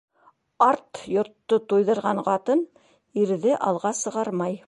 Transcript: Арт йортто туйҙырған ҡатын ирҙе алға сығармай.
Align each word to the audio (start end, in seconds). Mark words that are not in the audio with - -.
Арт 0.67 1.01
йортто 1.15 1.59
туйҙырған 1.73 2.23
ҡатын 2.29 2.65
ирҙе 3.25 3.55
алға 3.71 3.95
сығармай. 4.03 4.59